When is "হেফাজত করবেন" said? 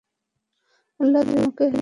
1.41-1.79